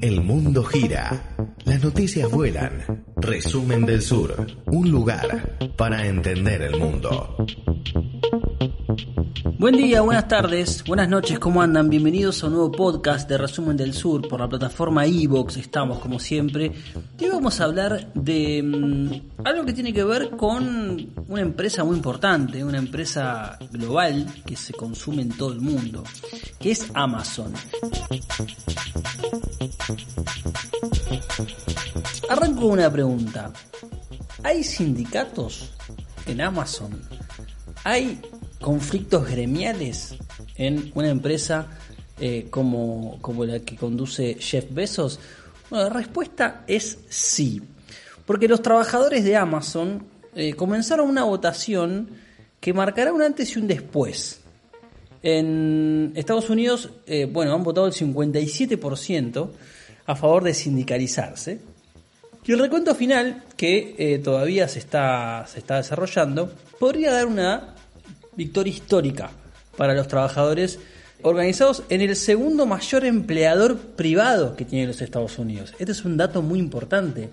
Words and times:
El 0.00 0.22
mundo 0.22 0.62
gira. 0.62 1.36
Las 1.64 1.82
noticias 1.82 2.30
vuelan. 2.30 3.04
Resumen 3.16 3.86
del 3.86 4.02
Sur. 4.02 4.46
Un 4.66 4.90
lugar 4.90 5.58
para 5.76 6.06
entender 6.06 6.62
el 6.62 6.78
mundo. 6.78 7.36
Buen 9.58 9.74
día, 9.74 10.02
buenas 10.02 10.28
tardes, 10.28 10.84
buenas 10.84 11.08
noches, 11.08 11.38
¿cómo 11.38 11.62
andan? 11.62 11.88
Bienvenidos 11.88 12.42
a 12.42 12.48
un 12.48 12.52
nuevo 12.52 12.70
podcast 12.70 13.26
de 13.26 13.38
Resumen 13.38 13.74
del 13.74 13.94
Sur 13.94 14.28
por 14.28 14.38
la 14.40 14.48
plataforma 14.48 15.06
Evox. 15.06 15.56
Estamos 15.56 15.98
como 15.98 16.18
siempre. 16.18 16.72
Y 17.18 17.26
vamos 17.28 17.58
a 17.58 17.64
hablar 17.64 18.12
de 18.12 18.62
mm, 18.62 19.46
algo 19.46 19.64
que 19.64 19.72
tiene 19.72 19.94
que 19.94 20.04
ver 20.04 20.30
con 20.30 21.10
una 21.26 21.40
empresa 21.40 21.84
muy 21.84 21.96
importante, 21.96 22.62
una 22.62 22.76
empresa 22.76 23.58
global 23.70 24.26
que 24.44 24.56
se 24.56 24.74
consume 24.74 25.22
en 25.22 25.30
todo 25.30 25.54
el 25.54 25.62
mundo, 25.62 26.04
que 26.60 26.72
es 26.72 26.90
Amazon. 26.92 27.54
Arranco 32.28 32.60
con 32.60 32.70
una 32.72 32.92
pregunta. 32.92 33.50
¿Hay 34.42 34.62
sindicatos 34.62 35.72
en 36.26 36.42
Amazon? 36.42 37.00
¿Hay 37.84 38.20
conflictos 38.60 39.28
gremiales 39.28 40.16
en 40.56 40.90
una 40.94 41.08
empresa 41.08 41.68
eh, 42.18 42.46
como, 42.50 43.18
como 43.20 43.44
la 43.44 43.60
que 43.60 43.76
conduce 43.76 44.36
Jeff 44.40 44.66
Bezos? 44.70 45.20
Bueno, 45.70 45.88
la 45.88 45.94
respuesta 45.94 46.64
es 46.66 46.98
sí. 47.08 47.62
Porque 48.24 48.48
los 48.48 48.62
trabajadores 48.62 49.24
de 49.24 49.36
Amazon 49.36 50.04
eh, 50.34 50.54
comenzaron 50.54 51.08
una 51.08 51.24
votación 51.24 52.08
que 52.60 52.72
marcará 52.72 53.12
un 53.12 53.22
antes 53.22 53.54
y 53.54 53.58
un 53.58 53.68
después. 53.68 54.40
En 55.22 56.12
Estados 56.14 56.50
Unidos, 56.50 56.90
eh, 57.06 57.28
bueno, 57.30 57.54
han 57.54 57.62
votado 57.62 57.86
el 57.86 57.92
57% 57.92 59.50
a 60.06 60.16
favor 60.16 60.44
de 60.44 60.54
sindicalizarse. 60.54 61.60
Y 62.44 62.52
el 62.52 62.60
recuento 62.60 62.94
final, 62.94 63.42
que 63.56 64.20
todavía 64.22 64.68
se 64.68 64.78
está, 64.78 65.44
se 65.48 65.58
está 65.58 65.78
desarrollando, 65.78 66.52
podría 66.78 67.12
dar 67.12 67.26
una 67.26 67.75
victoria 68.36 68.72
histórica 68.72 69.30
para 69.76 69.94
los 69.94 70.08
trabajadores 70.08 70.78
organizados 71.22 71.82
en 71.88 72.02
el 72.02 72.14
segundo 72.16 72.66
mayor 72.66 73.04
empleador 73.04 73.78
privado 73.78 74.56
que 74.56 74.64
tiene 74.64 74.86
los 74.86 75.00
Estados 75.00 75.38
Unidos. 75.38 75.74
Este 75.78 75.92
es 75.92 76.04
un 76.04 76.16
dato 76.16 76.42
muy 76.42 76.58
importante. 76.58 77.30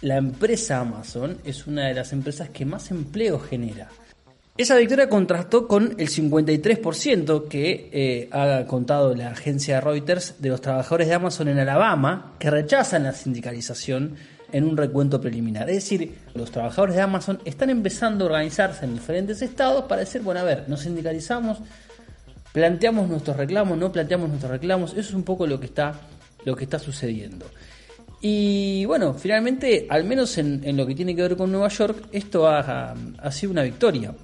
La 0.00 0.16
empresa 0.16 0.80
Amazon 0.80 1.38
es 1.44 1.66
una 1.66 1.86
de 1.86 1.94
las 1.94 2.12
empresas 2.12 2.50
que 2.50 2.64
más 2.64 2.90
empleo 2.90 3.38
genera. 3.38 3.88
Esa 4.58 4.76
victoria 4.76 5.08
contrastó 5.08 5.66
con 5.66 5.94
el 5.96 6.10
53% 6.10 7.48
que 7.48 7.88
eh, 7.90 8.28
ha 8.32 8.66
contado 8.66 9.14
la 9.14 9.30
agencia 9.30 9.80
Reuters 9.80 10.34
de 10.40 10.50
los 10.50 10.60
trabajadores 10.60 11.08
de 11.08 11.14
Amazon 11.14 11.48
en 11.48 11.58
Alabama 11.58 12.34
que 12.38 12.50
rechazan 12.50 13.04
la 13.04 13.14
sindicalización 13.14 14.16
en 14.52 14.64
un 14.64 14.76
recuento 14.76 15.20
preliminar. 15.20 15.68
Es 15.68 15.76
decir, 15.76 16.14
los 16.34 16.50
trabajadores 16.50 16.94
de 16.94 17.02
Amazon 17.02 17.40
están 17.44 17.70
empezando 17.70 18.24
a 18.24 18.28
organizarse 18.28 18.84
en 18.84 18.94
diferentes 18.94 19.42
estados 19.42 19.84
para 19.84 20.00
decir, 20.00 20.22
bueno, 20.22 20.40
a 20.40 20.44
ver, 20.44 20.68
nos 20.68 20.80
sindicalizamos, 20.80 21.58
planteamos 22.52 23.08
nuestros 23.08 23.36
reclamos, 23.36 23.78
no 23.78 23.90
planteamos 23.90 24.28
nuestros 24.28 24.52
reclamos, 24.52 24.92
eso 24.92 25.00
es 25.00 25.14
un 25.14 25.24
poco 25.24 25.46
lo 25.46 25.58
que 25.58 25.66
está, 25.66 25.94
lo 26.44 26.54
que 26.54 26.64
está 26.64 26.78
sucediendo. 26.78 27.46
Y 28.20 28.84
bueno, 28.84 29.14
finalmente, 29.14 29.86
al 29.88 30.04
menos 30.04 30.38
en, 30.38 30.76
lo 30.76 30.86
que 30.86 30.94
tiene 30.94 31.16
que 31.16 31.22
ver 31.22 31.36
con 31.36 31.50
Nueva 31.50 31.68
York, 31.68 32.06
esto 32.12 32.46
ha, 32.46 32.94
sido 33.32 33.50
una 33.50 33.62
victoria. 33.62 34.14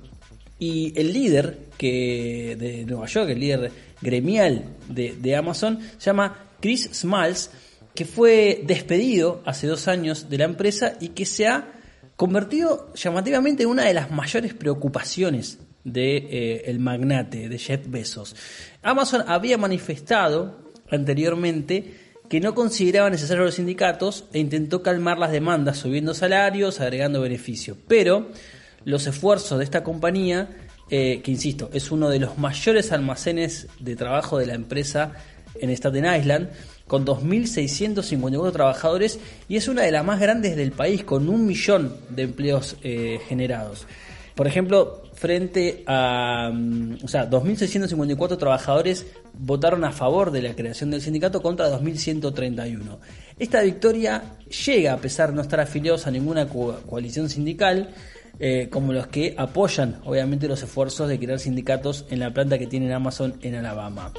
Y 0.61 0.93
el 0.99 1.13
líder 1.13 1.67
que 1.77 2.57
de 2.59 2.85
Nueva 2.85 3.07
York, 3.07 3.31
el 3.31 3.41
líder 3.41 3.73
gremial 4.01 4.65
de, 4.89 5.17
de 5.21 5.37
Amazon, 5.37 5.81
se 5.99 6.07
llama 6.07 6.37
Chris 6.61 6.91
Smalls, 6.93 7.51
que 7.99 8.05
fue 8.05 8.63
despedido 8.65 9.43
hace 9.45 9.67
dos 9.67 9.89
años 9.89 10.31
de 10.31 10.39
la 10.39 10.45
empresa 10.45 10.93
y 11.01 11.09
que 11.09 11.27
se 11.27 11.49
ha 11.49 11.73
convertido 12.15 12.95
llamativamente 12.95 13.65
en 13.65 13.71
una 13.71 13.87
de 13.87 13.93
las 13.93 14.13
mayores 14.13 14.55
preocupaciones 14.55 15.59
de, 15.83 16.63
eh, 16.65 16.77
magnate 16.79 17.49
de 17.49 17.59
Jeff 17.59 17.89
Bezos. 17.89 18.37
Amazon 18.85 19.25
había 19.27 19.59
manifestado 19.59 20.71
anteriormente 20.89 21.97
que 22.29 22.39
no 22.39 22.55
consideraba 22.55 23.11
necesarios 23.11 23.47
los 23.47 23.55
sindicatos 23.57 24.27
e 24.33 24.39
intentó 24.39 24.81
calmar 24.81 25.19
las 25.19 25.33
demandas 25.33 25.79
subiendo 25.79 26.15
salarios, 26.15 26.79
agregando 26.79 27.21
beneficios. 27.21 27.77
Pero 27.89 28.29
los 28.85 29.09
esfuerzos 29.09 29.59
de 29.59 29.65
esta 29.65 29.83
compañía, 29.83 30.51
eh, 30.89 31.21
que 31.25 31.33
insisto, 31.33 31.69
es 31.73 31.91
uno 31.91 32.11
de 32.11 32.21
los 32.21 32.39
mayores 32.39 32.93
almacenes 32.93 33.67
de 33.81 33.97
trabajo 33.97 34.39
de 34.39 34.47
la 34.47 34.55
empresa 34.55 35.15
en 35.61 35.71
Staten 35.71 36.05
Island, 36.05 36.51
con 36.89 37.07
2.654 37.07 38.53
trabajadores 38.53 39.21
y 39.49 39.57
es 39.57 39.69
una 39.69 39.83
de 39.83 39.93
las 39.93 40.05
más 40.05 40.19
grandes 40.19 40.57
del 40.57 40.73
país, 40.73 41.05
con 41.05 41.29
un 41.29 41.47
millón 41.47 41.95
de 42.09 42.23
empleos 42.23 42.77
eh, 42.83 43.21
generados. 43.29 43.87
Por 44.35 44.47
ejemplo, 44.47 45.03
frente 45.15 45.83
a, 45.87 46.51
mm, 46.53 46.99
o 47.05 47.09
sea, 47.09 47.29
2.654 47.29 48.39
trabajadores 48.39 49.07
votaron 49.35 49.85
a 49.85 49.93
favor 49.93 50.31
de 50.31 50.43
la 50.43 50.55
creación 50.55 50.91
del 50.91 51.03
sindicato 51.03 51.43
contra 51.43 51.69
2.131. 51.71 52.99
Esta 53.39 53.63
victoria 53.63 54.23
llega 54.67 54.93
a 54.93 54.99
pesar 54.99 55.31
de 55.31 55.37
no 55.37 55.43
estar 55.43 55.61
afiliados 55.61 56.07
a 56.07 56.11
ninguna 56.11 56.49
coalición 56.49 57.29
sindical, 57.29 57.91
eh, 58.39 58.69
como 58.71 58.93
los 58.93 59.09
que 59.09 59.35
apoyan 59.37 60.01
obviamente 60.05 60.47
los 60.47 60.63
esfuerzos 60.63 61.09
de 61.09 61.19
crear 61.19 61.41
sindicatos 61.41 62.07
en 62.11 62.21
la 62.21 62.33
planta 62.33 62.59
que 62.59 62.69
tiene 62.69 62.93
Amazon 62.95 63.35
en 63.43 63.57
Alabama. 63.57 64.13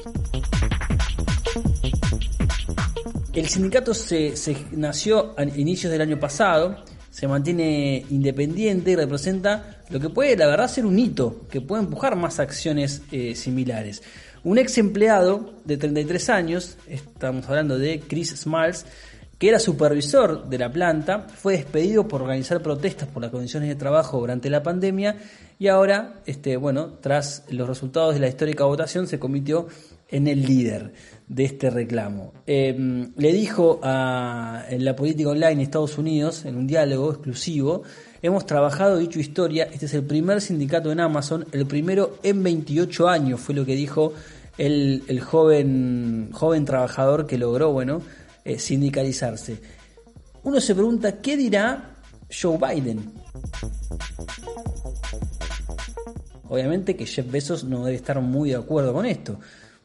El 3.39 3.47
sindicato 3.47 3.93
se, 3.93 4.33
nació 4.71 5.33
a 5.39 5.43
inicios 5.43 5.89
del 5.89 6.01
año 6.01 6.19
pasado, 6.19 6.75
se 7.09 7.25
mantiene 7.25 8.05
independiente 8.09 8.91
y 8.91 8.95
representa 8.97 9.81
lo 9.89 9.97
que 9.97 10.09
puede, 10.09 10.35
la 10.35 10.47
verdad, 10.47 10.67
ser 10.67 10.85
un 10.85 10.99
hito, 10.99 11.47
que 11.49 11.61
puede 11.61 11.83
empujar 11.83 12.17
más 12.17 12.41
acciones 12.41 13.01
eh, 13.13 13.35
similares. 13.35 14.03
Un 14.43 14.57
ex 14.57 14.77
empleado 14.77 15.53
de 15.63 15.77
33 15.77 16.29
años, 16.29 16.75
estamos 16.85 17.47
hablando 17.47 17.79
de 17.79 18.01
Chris 18.01 18.35
Smalls, 18.35 18.85
que 19.37 19.47
era 19.47 19.59
supervisor 19.59 20.49
de 20.49 20.57
la 20.57 20.69
planta, 20.69 21.25
fue 21.33 21.53
despedido 21.53 22.09
por 22.09 22.21
organizar 22.21 22.61
protestas 22.61 23.07
por 23.07 23.21
las 23.21 23.31
condiciones 23.31 23.69
de 23.69 23.75
trabajo 23.75 24.19
durante 24.19 24.49
la 24.49 24.63
pandemia 24.63 25.15
y 25.57 25.69
ahora, 25.69 26.15
este, 26.25 26.57
bueno, 26.57 26.97
tras 26.99 27.45
los 27.47 27.69
resultados 27.69 28.15
de 28.15 28.19
la 28.19 28.27
histórica 28.27 28.65
votación, 28.65 29.07
se 29.07 29.17
convirtió 29.17 29.67
en 30.11 30.27
el 30.27 30.45
líder 30.45 30.93
de 31.27 31.45
este 31.45 31.69
reclamo. 31.69 32.33
Em, 32.47 33.11
le 33.15 33.31
dijo 33.31 33.79
a, 33.83 34.65
la 34.71 34.95
política 34.95 35.29
online 35.29 35.57
de 35.57 35.63
Estados 35.63 35.97
Unidos, 35.97 36.45
en 36.45 36.55
un 36.55 36.67
diálogo 36.67 37.11
exclusivo, 37.11 37.83
hemos 38.21 38.45
trabajado, 38.45 38.97
dicho 38.97 39.19
historia, 39.19 39.69
este 39.71 39.85
es 39.85 39.93
el 39.93 40.03
primer 40.03 40.41
sindicato 40.41 40.91
en 40.91 40.99
Amazon, 40.99 41.45
el 41.51 41.65
primero 41.67 42.17
en 42.23 42.41
28 42.43 43.07
años, 43.07 43.39
fue 43.39 43.55
lo 43.55 43.65
que 43.65 43.75
dijo 43.75 44.13
el, 44.57 45.03
el 45.07 45.21
joven, 45.21 46.29
joven 46.33 46.65
trabajador 46.65 47.27
que 47.27 47.37
logró, 47.37 47.71
bueno, 47.71 48.01
eh, 48.43 48.57
sindicalizarse. 48.57 49.59
Uno 50.43 50.59
se 50.59 50.73
pregunta, 50.73 51.17
¿qué 51.17 51.37
dirá 51.37 51.97
Joe 52.29 52.57
Biden? 52.57 53.13
Obviamente 56.47 56.95
que 56.95 57.05
Jeff 57.05 57.29
Bezos 57.29 57.63
no 57.63 57.85
debe 57.85 57.97
estar 57.97 58.19
muy 58.21 58.49
de 58.49 58.55
acuerdo 58.55 58.93
con 58.93 59.05
esto. 59.05 59.39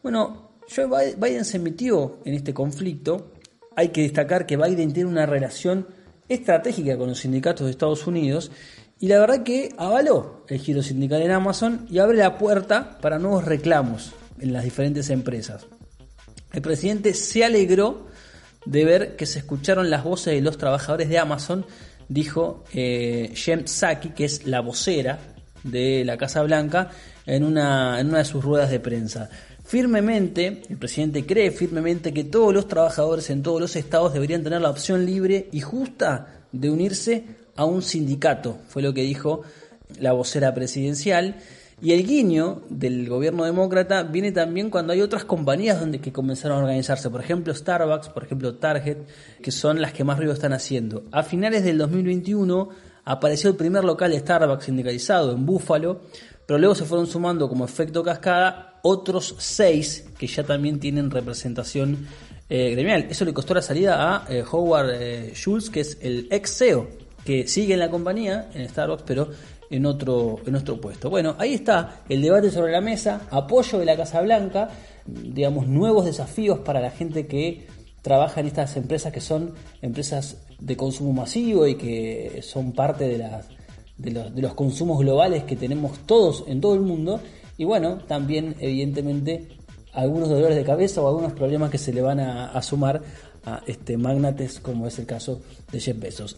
Bueno, 0.04 0.50
Joe 0.68 1.14
Biden 1.16 1.46
se 1.46 1.58
metió 1.58 2.18
en 2.26 2.34
este 2.34 2.52
conflicto. 2.52 3.32
Hay 3.74 3.88
que 3.88 4.02
destacar 4.02 4.44
que 4.44 4.58
Biden 4.58 4.92
tiene 4.92 5.08
una 5.08 5.24
relación 5.24 5.88
estratégica 6.28 6.98
con 6.98 7.08
los 7.08 7.20
sindicatos 7.20 7.64
de 7.64 7.70
Estados 7.70 8.06
Unidos 8.06 8.52
y 9.00 9.08
la 9.08 9.18
verdad 9.18 9.42
que 9.42 9.70
avaló 9.78 10.44
el 10.48 10.58
giro 10.58 10.82
sindical 10.82 11.22
en 11.22 11.30
Amazon 11.30 11.86
y 11.90 12.00
abre 12.00 12.18
la 12.18 12.36
puerta 12.36 12.98
para 13.00 13.18
nuevos 13.18 13.46
reclamos 13.46 14.12
en 14.38 14.52
las 14.52 14.64
diferentes 14.64 15.08
empresas. 15.08 15.66
El 16.52 16.60
presidente 16.60 17.14
se 17.14 17.42
alegró 17.42 18.06
de 18.66 18.84
ver 18.84 19.16
que 19.16 19.24
se 19.24 19.38
escucharon 19.38 19.88
las 19.88 20.04
voces 20.04 20.34
de 20.34 20.42
los 20.42 20.58
trabajadores 20.58 21.08
de 21.08 21.18
Amazon, 21.18 21.64
dijo 22.10 22.64
eh, 22.74 23.32
Jem 23.34 23.64
Psaki, 23.64 24.10
que 24.10 24.26
es 24.26 24.44
la 24.44 24.60
vocera 24.60 25.18
de 25.62 26.04
la 26.04 26.18
Casa 26.18 26.42
Blanca, 26.42 26.90
en 27.24 27.42
una, 27.42 27.98
en 28.00 28.08
una 28.08 28.18
de 28.18 28.26
sus 28.26 28.44
ruedas 28.44 28.70
de 28.70 28.80
prensa 28.80 29.30
firmemente, 29.64 30.62
el 30.68 30.76
presidente 30.76 31.26
cree 31.26 31.50
firmemente 31.50 32.12
que 32.12 32.24
todos 32.24 32.54
los 32.54 32.68
trabajadores 32.68 33.30
en 33.30 33.42
todos 33.42 33.60
los 33.60 33.76
estados 33.76 34.12
deberían 34.12 34.42
tener 34.42 34.60
la 34.60 34.70
opción 34.70 35.04
libre 35.04 35.48
y 35.52 35.60
justa 35.60 36.44
de 36.52 36.70
unirse 36.70 37.24
a 37.56 37.64
un 37.64 37.82
sindicato, 37.82 38.58
fue 38.68 38.82
lo 38.82 38.92
que 38.94 39.02
dijo 39.02 39.42
la 40.00 40.12
vocera 40.12 40.54
presidencial. 40.54 41.36
Y 41.82 41.92
el 41.92 42.06
guiño 42.06 42.62
del 42.70 43.08
gobierno 43.08 43.44
demócrata 43.44 44.04
viene 44.04 44.32
también 44.32 44.70
cuando 44.70 44.92
hay 44.92 45.02
otras 45.02 45.24
compañías 45.24 45.80
donde 45.80 46.00
que 46.00 46.12
comenzaron 46.12 46.58
a 46.58 46.60
organizarse, 46.62 47.10
por 47.10 47.20
ejemplo 47.20 47.54
Starbucks, 47.54 48.08
por 48.08 48.24
ejemplo 48.24 48.54
Target, 48.54 48.98
que 49.42 49.50
son 49.50 49.82
las 49.82 49.92
que 49.92 50.04
más 50.04 50.16
ruido 50.16 50.32
están 50.32 50.52
haciendo. 50.52 51.04
A 51.10 51.24
finales 51.24 51.64
del 51.64 51.78
2021 51.78 52.68
apareció 53.04 53.50
el 53.50 53.56
primer 53.56 53.84
local 53.84 54.12
de 54.12 54.20
Starbucks 54.20 54.64
sindicalizado 54.64 55.32
en 55.32 55.44
Buffalo, 55.44 56.02
pero 56.46 56.58
luego 56.58 56.74
se 56.74 56.84
fueron 56.84 57.06
sumando 57.06 57.48
como 57.48 57.64
efecto 57.64 58.02
cascada 58.02 58.73
otros 58.84 59.34
seis 59.38 60.04
que 60.18 60.26
ya 60.26 60.44
también 60.44 60.78
tienen 60.78 61.10
representación 61.10 62.06
eh, 62.50 62.70
gremial. 62.72 63.06
Eso 63.08 63.24
le 63.24 63.32
costó 63.32 63.54
la 63.54 63.62
salida 63.62 63.96
a 63.96 64.32
eh, 64.32 64.44
Howard 64.48 64.90
eh, 64.92 65.32
Schultz, 65.34 65.70
que 65.70 65.80
es 65.80 65.98
el 66.02 66.28
ex 66.30 66.58
CEO, 66.58 66.88
que 67.24 67.48
sigue 67.48 67.72
en 67.72 67.80
la 67.80 67.90
compañía, 67.90 68.50
en 68.52 68.68
Starbucks, 68.68 69.02
pero 69.06 69.30
en 69.70 69.86
otro, 69.86 70.36
en 70.46 70.54
otro 70.54 70.78
puesto. 70.78 71.08
Bueno, 71.08 71.34
ahí 71.38 71.54
está 71.54 72.02
el 72.10 72.20
debate 72.20 72.50
sobre 72.50 72.72
la 72.72 72.82
mesa, 72.82 73.22
apoyo 73.30 73.78
de 73.78 73.86
la 73.86 73.96
Casa 73.96 74.20
Blanca, 74.20 74.68
digamos, 75.06 75.66
nuevos 75.66 76.04
desafíos 76.04 76.58
para 76.58 76.80
la 76.80 76.90
gente 76.90 77.26
que 77.26 77.66
trabaja 78.02 78.40
en 78.40 78.48
estas 78.48 78.76
empresas 78.76 79.14
que 79.14 79.22
son 79.22 79.54
empresas 79.80 80.36
de 80.60 80.76
consumo 80.76 81.14
masivo 81.14 81.66
y 81.66 81.76
que 81.76 82.40
son 82.42 82.72
parte 82.72 83.08
de, 83.08 83.16
las, 83.16 83.46
de, 83.96 84.10
los, 84.10 84.34
de 84.34 84.42
los 84.42 84.52
consumos 84.52 84.98
globales 84.98 85.44
que 85.44 85.56
tenemos 85.56 86.00
todos 86.00 86.44
en 86.46 86.60
todo 86.60 86.74
el 86.74 86.82
mundo. 86.82 87.22
Y 87.56 87.64
bueno, 87.64 87.98
también 88.06 88.56
evidentemente 88.58 89.48
algunos 89.92 90.28
dolores 90.28 90.56
de 90.56 90.64
cabeza 90.64 91.00
o 91.00 91.08
algunos 91.08 91.32
problemas 91.32 91.70
que 91.70 91.78
se 91.78 91.92
le 91.92 92.02
van 92.02 92.20
a, 92.20 92.60
sumar 92.62 93.02
a 93.44 93.62
este 93.66 93.96
magnates 93.96 94.58
como 94.60 94.86
es 94.86 94.98
el 94.98 95.06
caso 95.06 95.40
de 95.70 95.80
Jeff 95.80 95.98
Bezos. 95.98 96.36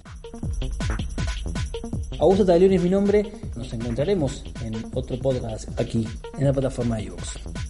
Augusto 2.19 2.47
Taglioni 2.47 2.77
es 2.77 2.83
mi 2.83 2.91
nombre, 2.91 3.31
nos 3.57 3.73
encontraremos 3.73 4.45
en 4.63 4.75
otro 4.95 5.19
podcast 5.19 5.69
aquí 5.79 6.07
en 6.39 6.45
la 6.45 6.53
plataforma 6.53 7.01
iVoox. 7.01 7.66